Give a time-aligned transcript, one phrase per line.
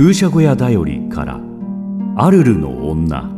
[0.00, 1.38] 風車小屋だよりから
[2.16, 3.28] アルルの女。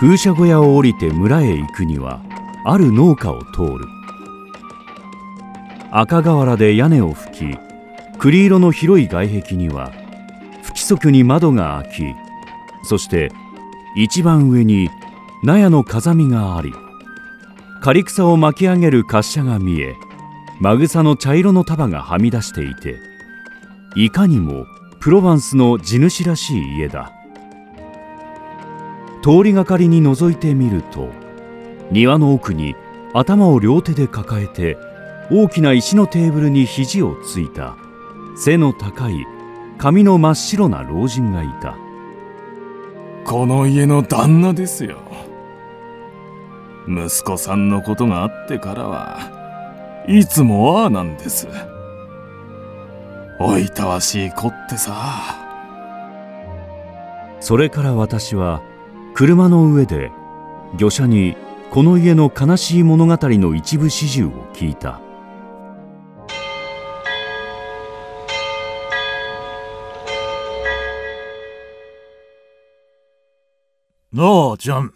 [0.00, 2.22] 風車小屋を降りて村へ行くには
[2.64, 3.84] ある農家を通る。
[5.90, 7.58] 赤瓦で屋根を吹き
[8.18, 9.92] 栗色の広い外壁には
[10.62, 12.02] 不規則に窓が開き
[12.82, 13.30] そして
[13.94, 14.88] 一番上に
[15.44, 16.72] 納屋の風見があり
[17.82, 19.96] 刈草を巻き上げる滑車が見え
[20.60, 22.98] マグサの茶色の束がはみ出していて
[23.94, 24.66] いかにも
[25.00, 27.12] プロヴァンスの地主らしい家だ。
[29.22, 31.10] 通りがかりに覗いてみると
[31.90, 32.74] 庭の奥に
[33.14, 34.76] 頭を両手で抱えて
[35.30, 37.76] 大きな石のテーブルに肘をついた
[38.36, 39.26] 背の高い
[39.78, 41.76] 髪の真っ白な老人がいた。
[43.24, 44.98] この家の旦那ですよ。
[46.88, 49.37] 息子さんのことがあってからは
[50.08, 51.46] いつもああなんです。
[53.38, 55.36] おいたわしい子ってさ。
[57.40, 58.62] それから私は
[59.14, 60.10] 車の上で
[60.78, 61.36] 漁者に
[61.70, 64.98] この家の悲しい物語の一部始終を聞いた。
[74.10, 74.94] なあジャン。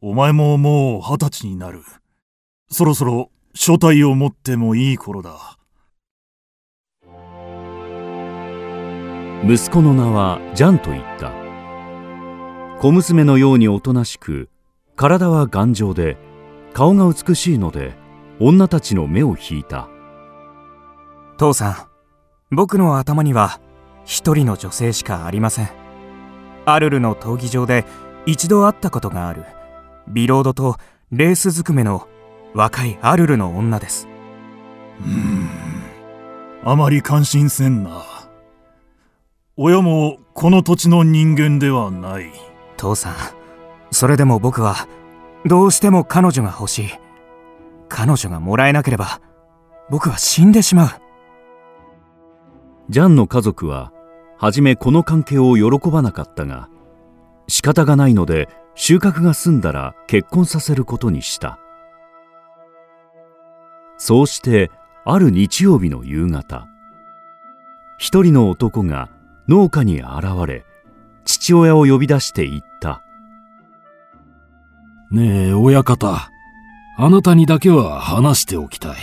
[0.00, 1.82] お前ももう二十歳になる。
[2.70, 5.56] そろそろ書体を持ってもいい頃だ。
[9.44, 11.32] 息子の名はジャンと言った。
[12.80, 14.48] 小娘のようにおとなしく
[14.96, 16.16] 体は頑丈で
[16.72, 17.94] 顔が美しいので
[18.40, 19.88] 女たちの目を引いた。
[21.36, 21.88] 父さ
[22.50, 23.60] ん僕の頭には
[24.04, 25.70] 一人の女性しかありません。
[26.64, 27.84] アルルの闘技場で
[28.26, 29.44] 一度会ったことがある。
[30.08, 30.76] ビロードと
[31.10, 32.08] レースずくめの
[32.54, 34.08] 若いアルルの女です。
[35.00, 35.48] うん。
[36.64, 38.02] あまり感心せんな。
[39.56, 42.30] 親もこの土地の人間ではない。
[42.76, 43.14] 父さん
[43.90, 44.88] それでも僕は
[45.44, 46.90] どうしても彼女が欲しい。
[47.88, 49.20] 彼女がもらえなければ
[49.90, 50.88] 僕は死んでしまう。
[52.88, 53.92] ジャンの家族は
[54.36, 56.68] 初めこの関係を喜ばなかったが
[57.48, 61.58] 仕方がないので収穫が済んだら結婚させることにした
[63.98, 64.70] そうして
[65.04, 66.66] ある日曜日の夕方
[67.98, 69.10] 一人の男が
[69.48, 70.64] 農家に現れ
[71.24, 73.02] 父親を呼び出して言った
[75.10, 76.30] 「ねえ親方
[77.00, 78.96] あなたにだけは話しておきたい。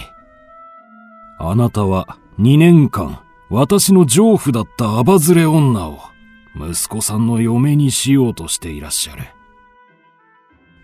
[1.38, 3.20] あなたは2年間
[3.50, 6.00] 私の丈夫だったアバズレ女を
[6.58, 9.24] 息子さんの嫁にしようとしていらっしゃる。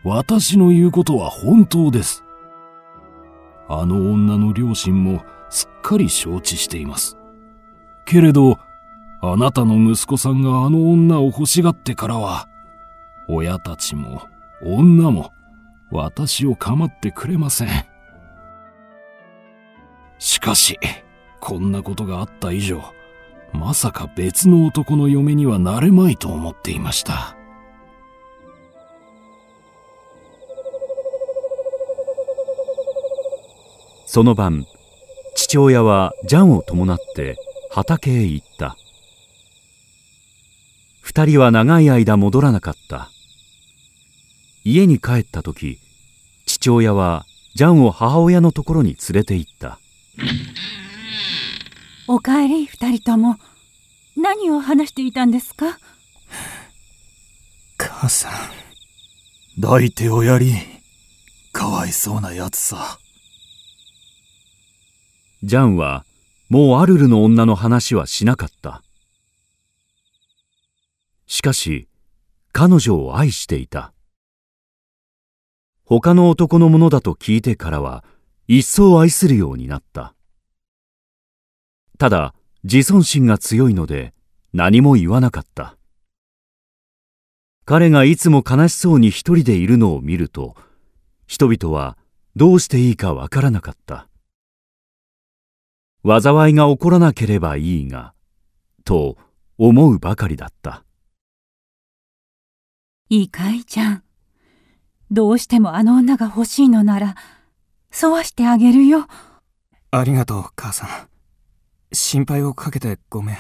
[0.06, 2.24] 私の言うことは本当です。
[3.80, 7.18] あの女の両親もすっかり承知しています
[8.06, 8.60] けれど
[9.24, 12.48] あなたの息子さんがあの女を欲しがってからは、
[13.28, 14.24] 親たちも
[14.64, 15.32] 女も
[15.92, 17.68] 私を構ってくれません。
[20.18, 20.80] しかし、
[21.40, 22.82] こんなことがあった以上、
[23.54, 27.36] まさか別の男の嫁にはなれまいと思っていました。
[34.14, 34.66] その晩、
[35.36, 37.38] 父親はジャンを伴って
[37.70, 38.76] 畑へ行った。
[41.00, 43.10] 二人は長い間戻らなかった。
[44.66, 45.80] 家に帰った時
[46.46, 49.80] 父親はジャンを母親のところに連れて行った。
[52.10, 53.38] おかえり二人とも
[54.18, 55.80] 何を話していたんですか？
[57.78, 60.52] 母さん抱いておやり。
[61.54, 63.00] かわいそうなやつさ
[65.44, 66.06] ジャンは
[66.50, 68.84] もうアルルの女の話はしなかった
[71.34, 71.88] しかし、
[72.52, 73.94] 彼女を愛していた。
[75.86, 78.04] 他の男のものだと聞いてからは、
[78.50, 80.14] 一層愛するようになった。
[81.98, 82.36] ただ、
[82.66, 84.14] 自尊心が強いので、
[84.54, 85.78] 何も言わなかった。
[87.64, 90.58] 彼がいつも悲しそうに一人でいるのを見ると、
[91.28, 91.98] 人々は
[92.36, 94.10] どうしていいかわからなかった。
[96.04, 98.14] 災いが起こらなければいいが、
[98.86, 99.18] と
[99.58, 100.84] 思うばかりだった。
[103.10, 104.04] いいかいちゃん。
[105.12, 107.16] どうしてもあの女が欲しいのなら、
[108.02, 109.08] 沿わしてあげるよ。
[109.92, 110.90] ありがとう、母さん。
[111.94, 113.38] 心配をかけてごめん。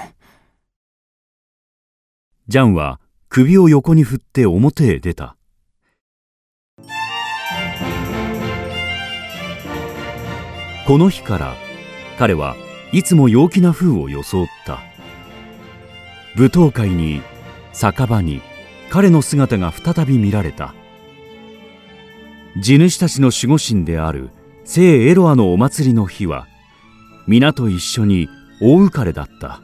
[2.47, 2.99] ジャンは
[3.29, 5.37] 首を横に振って表へ出た。
[10.85, 11.55] この日から
[12.17, 12.55] 彼は
[12.91, 14.81] いつも陽気な風を装った。
[16.35, 17.21] 舞踏会に
[17.73, 18.41] 酒場に
[18.89, 20.73] 彼の姿が再び見られた。
[22.59, 24.29] 地主たちの守護神である
[24.65, 26.47] 聖エロアのお祭りの日は
[27.27, 28.29] 皆と一緒に
[28.61, 29.61] 大浮かれだった。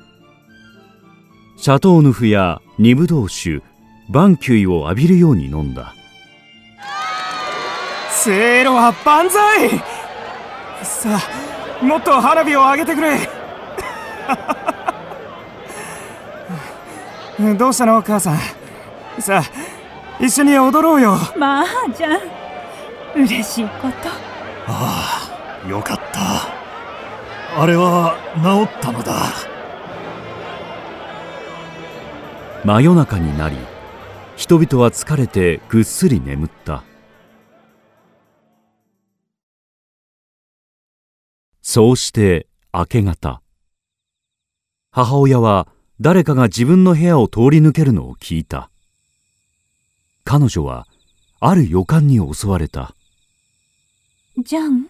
[1.58, 3.62] シャトーヌフや二ブドウ酒
[4.10, 5.94] バンキュイを浴びるように飲んだ。
[8.12, 9.70] セイロは万歳！
[10.84, 11.47] さあ
[11.82, 13.18] もっと花火を上げてくれ。
[17.56, 18.38] どうしたの母さん？
[19.22, 19.44] さあ
[20.24, 21.18] 一緒に踊ろうよ。
[21.38, 21.66] まあ
[21.96, 22.20] じゃん
[23.16, 24.10] 嬉しいこと。
[24.68, 25.30] あ
[25.66, 27.62] あよかった。
[27.62, 29.14] あれは治ったのだ。
[32.64, 33.56] 真夜中になり
[34.36, 36.84] 人々は疲れてぐっすり眠った
[41.70, 43.42] そうして明け方
[44.90, 45.68] 母親は
[46.00, 48.70] 誰かが自分の部屋を通り抜けるのを聞いた。
[50.24, 50.88] 彼女は
[51.42, 52.96] ある予感に襲われた。
[54.38, 54.88] ジャン？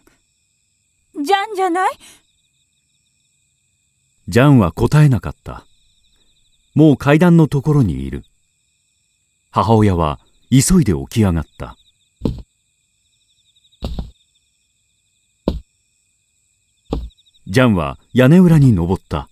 [1.16, 1.90] ジャンじゃない？
[4.28, 5.66] ジャンは答えなかった。
[6.76, 8.24] もう階段のところにいる。
[9.50, 10.20] 母親は
[10.52, 11.76] 急いで起き上がった
[17.50, 19.30] ジャンは屋根裏に登った。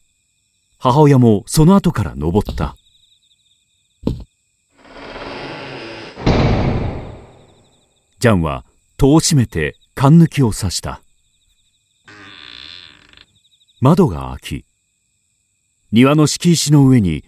[0.77, 2.77] 母親もその後から登った。
[8.19, 8.63] ジャンは
[8.95, 11.01] 戸を閉めて勘抜きを刺した。
[13.81, 14.65] 窓が開き
[15.91, 17.25] 庭の敷石の上に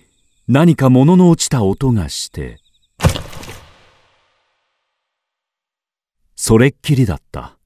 [0.47, 2.61] 何か物の落ちた音がして
[6.37, 7.56] それっきりだった。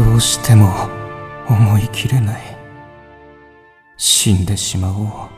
[0.00, 0.88] どうしても
[1.46, 2.40] 思い切れない。
[3.98, 5.28] 死んでしまおう。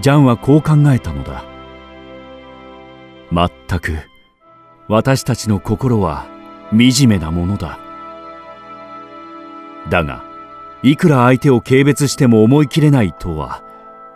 [0.00, 1.44] ジャンはこう考えたのだ。
[3.30, 3.92] まったく
[4.88, 6.26] 私たちの心は
[6.72, 7.78] 惨めなものだ。
[9.88, 10.24] だが
[10.82, 13.62] いくら相手を軽蔑しても思い切れないとは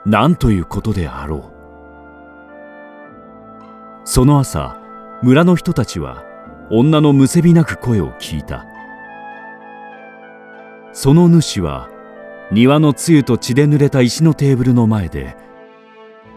[0.04, 1.44] 何ということであろう。
[4.04, 4.76] その朝
[5.22, 6.24] 村の人たちは
[6.70, 8.64] 女のむせび泣く声を聞いた。
[10.92, 11.88] その主は
[12.52, 15.36] 庭の露と血で濡れた石のテーブルの前で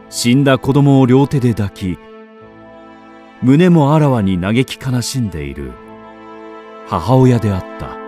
[0.10, 1.98] 死んだ子供を両手で抱き
[3.42, 5.72] 胸もあらわに嘆き悲しんでいる
[6.88, 8.03] 母親であった。